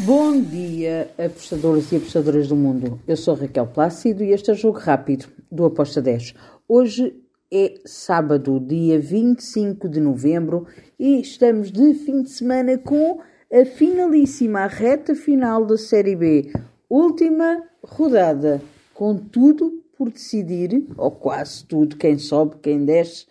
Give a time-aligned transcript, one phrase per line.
[0.00, 3.00] Bom dia, apostadores e apostadoras do mundo.
[3.08, 6.34] Eu sou Raquel Plácido e este é o Jogo Rápido do Aposta 10.
[6.68, 7.18] Hoje
[7.50, 10.66] é sábado, dia 25 de novembro
[10.98, 13.20] e estamos de fim de semana com
[13.50, 16.52] a finalíssima, a reta final da Série B.
[16.90, 18.60] Última rodada,
[18.92, 23.26] com tudo por decidir, ou quase tudo, quem sobe, quem desce,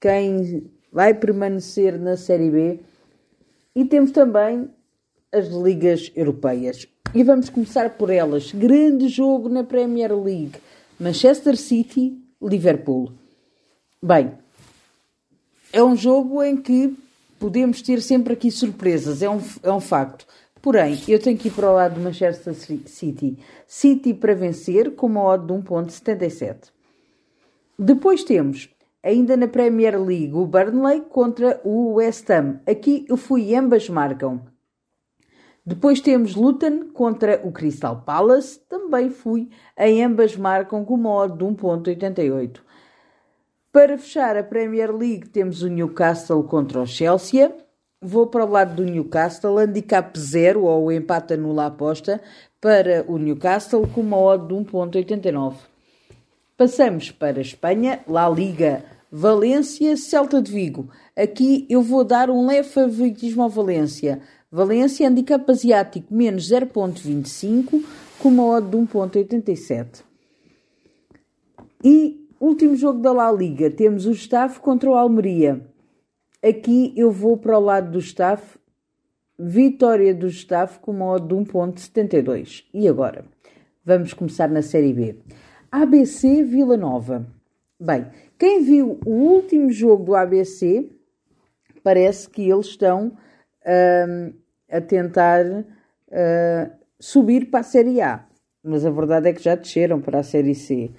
[0.00, 2.80] quem vai permanecer na Série B.
[3.74, 4.70] E temos também
[5.36, 6.86] as ligas europeias.
[7.14, 8.52] E vamos começar por elas.
[8.52, 10.54] Grande jogo na Premier League.
[10.98, 13.12] Manchester City, Liverpool.
[14.02, 14.32] Bem,
[15.72, 16.96] é um jogo em que
[17.38, 20.26] podemos ter sempre aqui surpresas, é um, é um facto.
[20.62, 23.38] Porém, eu tenho que ir para o lado do Manchester City.
[23.66, 26.72] City para vencer com uma odd de 1.77.
[27.78, 28.68] Depois temos,
[29.02, 32.60] ainda na Premier League, o Burnley contra o West Ham.
[32.66, 34.40] Aqui eu fui ambas marcam.
[35.66, 41.36] Depois temos Luton contra o Crystal Palace, também fui, em ambas marcam com uma odd
[41.36, 42.60] de 1.88.
[43.72, 47.52] Para fechar a Premier League temos o Newcastle contra o Chelsea.
[48.00, 52.20] Vou para o lado do Newcastle, handicap 0 ou empate anula a aposta
[52.60, 55.54] para o Newcastle com uma odd de 1.89.
[56.56, 60.88] Passamos para a Espanha, La Liga, Valência, Celta de Vigo.
[61.16, 64.22] Aqui eu vou dar um leve favoritismo ao Valência.
[64.56, 67.84] Valência, handicap asiático, menos 0.25,
[68.18, 70.02] com uma odd de 1.87.
[71.84, 75.60] E último jogo da La Liga, temos o Staff contra o Almeria.
[76.42, 78.58] Aqui eu vou para o lado do Staff,
[79.38, 82.64] vitória do Staff com uma odd de 1.72.
[82.72, 83.26] E agora?
[83.84, 85.16] Vamos começar na Série B.
[85.70, 87.26] ABC Vila Nova.
[87.78, 88.06] Bem,
[88.38, 90.88] quem viu o último jogo do ABC,
[91.84, 98.24] parece que eles estão uh, a tentar uh, subir para a Série A.
[98.62, 100.90] Mas a verdade é que já desceram para a Série C.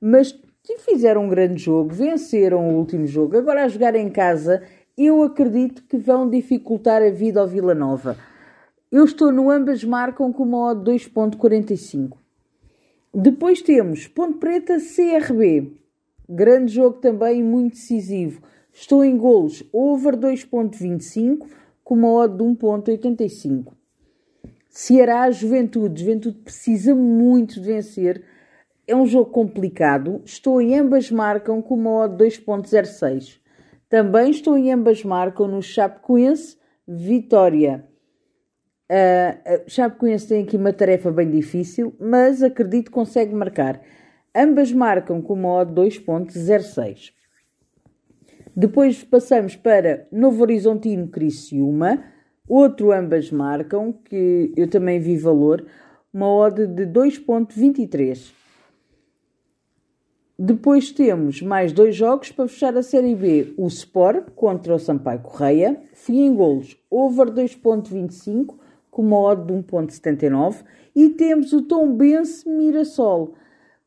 [0.00, 0.32] Mas
[0.78, 3.36] fizeram um grande jogo, venceram o último jogo.
[3.36, 4.62] Agora a jogar em casa,
[4.96, 8.16] eu acredito que vão dificultar a vida ao Vila Nova.
[8.90, 12.16] Eu estou no ambas marcam com uma odd 2.45.
[13.14, 15.72] Depois temos Ponte Preta CRB.
[16.28, 18.42] Grande jogo também, muito decisivo.
[18.72, 21.46] Estou em golos over 2.25
[21.90, 23.72] com uma odd de 1.85.
[24.68, 26.02] Ceará Juventude.
[26.02, 28.22] Juventude precisa muito de vencer.
[28.86, 30.22] É um jogo complicado.
[30.24, 33.40] Estou em ambas marcam com uma odd 2.06.
[33.88, 36.56] Também estou em ambas marcam no Chapecoense
[36.86, 37.84] Vitória.
[38.88, 43.80] Uh, Chapecoense tem aqui uma tarefa bem difícil, mas acredito que consegue marcar.
[44.32, 47.12] Ambas marcam com uma odd 2.06.
[48.54, 52.02] Depois passamos para Novo Horizontino Criciúma,
[52.48, 55.64] outro ambas marcam, que eu também vi valor,
[56.12, 58.32] uma odd de 2.23.
[60.42, 63.52] Depois temos mais dois jogos para fechar a Série B.
[63.58, 65.80] O Sport contra o Sampaio Correia.
[65.92, 68.56] Fui em golos over 2.25
[68.90, 70.64] com uma odd de 1.79.
[70.96, 73.34] E temos o Tombense Mirassol.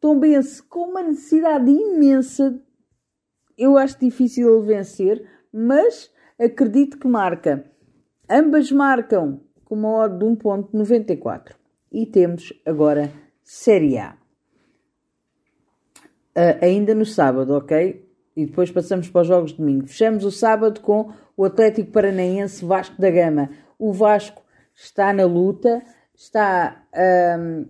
[0.00, 2.60] Tombense com uma necessidade imensa
[3.60, 5.22] eu acho difícil vencer,
[5.52, 7.64] mas acredito que marca.
[8.28, 11.52] Ambas marcam com uma odd de 1.94.
[11.92, 13.12] E temos agora
[13.44, 14.16] Série A.
[16.30, 18.08] Uh, ainda no sábado, ok?
[18.34, 19.86] E depois passamos para os jogos de domingo.
[19.86, 23.50] Fechamos o sábado com o Atlético Paranaense Vasco da Gama.
[23.78, 24.42] O Vasco
[24.74, 25.82] está na luta,
[26.14, 26.82] está,
[27.38, 27.66] um,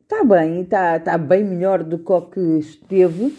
[0.00, 3.36] está bem, está, está bem melhor do que o que esteve.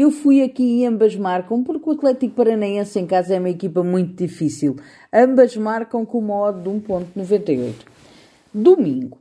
[0.00, 3.82] Eu fui aqui e ambas marcam, porque o Atlético Paranaense em casa é uma equipa
[3.82, 4.76] muito difícil.
[5.12, 7.74] Ambas marcam com uma odd de 1.98.
[8.54, 9.18] Domingo.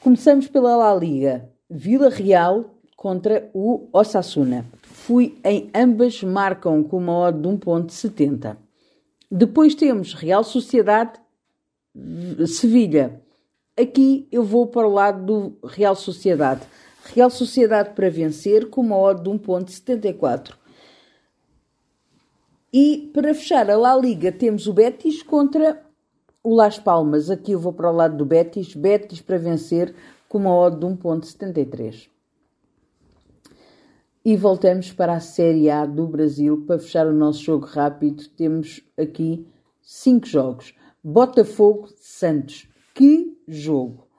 [0.00, 1.50] Começamos pela La Liga.
[1.68, 4.64] Vila Real contra o Osasuna.
[4.82, 8.56] Fui em ambas marcam com uma odd de 1.70.
[9.28, 11.18] Depois temos Real Sociedade
[12.46, 13.20] Sevilha.
[13.76, 16.60] Aqui eu vou para o lado do Real Sociedade.
[17.04, 20.54] Real Sociedade para vencer com uma odd de 1.74.
[22.72, 25.84] E para fechar a La Liga temos o Betis contra
[26.42, 27.28] o Las Palmas.
[27.28, 28.74] Aqui eu vou para o lado do Betis.
[28.74, 29.94] Betis para vencer
[30.28, 32.08] com uma odd de 1.73.
[34.24, 38.28] E voltamos para a Série A do Brasil para fechar o nosso jogo rápido.
[38.28, 39.46] Temos aqui
[39.82, 40.74] cinco jogos.
[41.02, 42.68] Botafogo Santos.
[42.94, 44.11] Que jogo!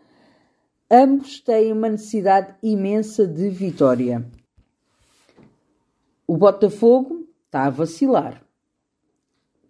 [0.95, 4.23] Ambos têm uma necessidade imensa de vitória.
[6.27, 8.43] O Botafogo está a vacilar.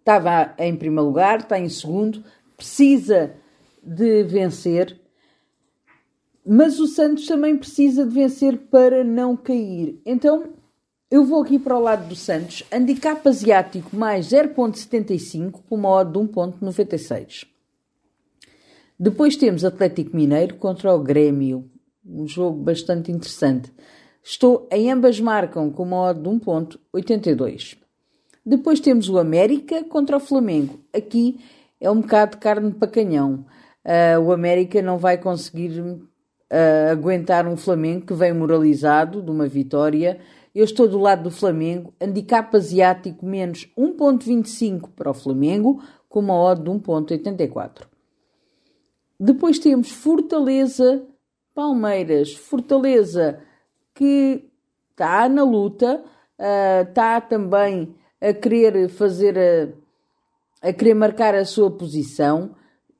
[0.00, 2.22] Estava em primeiro lugar, está em segundo,
[2.58, 3.36] precisa
[3.82, 5.00] de vencer,
[6.44, 9.98] mas o Santos também precisa de vencer para não cair.
[10.04, 10.52] Então,
[11.10, 16.12] eu vou aqui para o lado do Santos, handicap asiático mais 0.75 com uma odd
[16.12, 17.53] de 1.96.
[18.98, 21.68] Depois temos Atlético Mineiro contra o Grêmio,
[22.06, 23.72] um jogo bastante interessante.
[24.22, 27.76] Estou em ambas marcam com uma odd de 1.82.
[28.46, 30.78] Depois temos o América contra o Flamengo.
[30.94, 31.40] Aqui
[31.80, 33.44] é um bocado de carne para canhão.
[33.84, 39.48] Uh, o América não vai conseguir uh, aguentar um Flamengo que vem moralizado de uma
[39.48, 40.20] vitória.
[40.54, 41.92] Eu estou do lado do Flamengo.
[42.00, 47.93] Handicap asiático menos 1.25 para o Flamengo, com uma odd de 1.84.
[49.18, 51.04] Depois temos Fortaleza,
[51.54, 52.34] Palmeiras.
[52.34, 53.40] Fortaleza
[53.94, 54.44] que
[54.90, 56.02] está na luta,
[56.88, 62.50] está também a querer fazer a, a querer marcar a sua posição.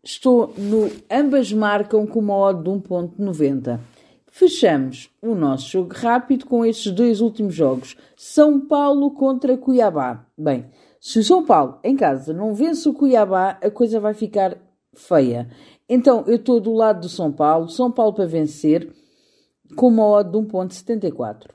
[0.03, 3.81] Estou no ambas marcam com uma odd de 1.90.
[4.27, 7.97] Fechamos o nosso jogo rápido com estes dois últimos jogos.
[8.17, 10.27] São Paulo contra Cuiabá.
[10.37, 10.67] Bem,
[11.01, 14.59] se o São Paulo em casa não vence o Cuiabá, a coisa vai ficar
[14.93, 15.49] feia.
[15.89, 18.91] Então eu estou do lado do São Paulo, São Paulo para vencer,
[19.77, 21.51] com uma odd de 1.74.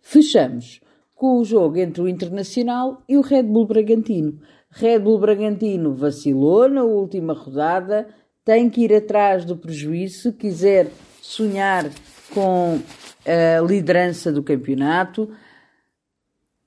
[0.00, 0.80] Fechamos
[1.14, 4.40] com o jogo entre o Internacional e o Red Bull Bragantino.
[4.70, 8.08] Red Bull Bragantino vacilou na última rodada,
[8.44, 10.90] tem que ir atrás do prejuízo se quiser
[11.20, 11.90] sonhar
[12.32, 12.80] com
[13.26, 15.30] a liderança do campeonato.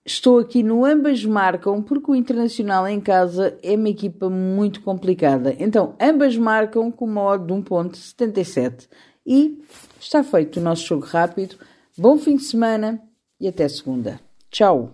[0.06, 5.56] Estou aqui no ambas marcam porque o Internacional em casa é uma equipa muito complicada.
[5.58, 8.90] Então, ambas marcam com uma odd de 1.77.
[9.26, 9.64] E
[10.00, 11.56] está feito o nosso jogo rápido.
[11.98, 13.02] Bom fim de semana
[13.40, 14.20] e até segunda.
[14.52, 14.94] Tchau!